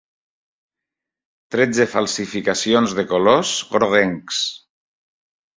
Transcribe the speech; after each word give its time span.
Tretze 1.55 1.87
falsificacions 1.91 2.97
de 3.01 3.05
colors 3.13 3.55
groguencs. 3.77 4.45